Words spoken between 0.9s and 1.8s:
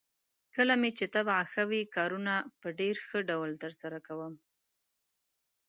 چې طبعه ښه